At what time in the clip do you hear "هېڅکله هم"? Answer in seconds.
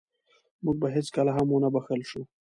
0.95-1.47